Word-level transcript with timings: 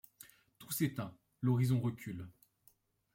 Tout 0.57 0.71
s'éteint. 0.71 1.15
L'horizon 1.43 1.79
recule. 1.79 2.27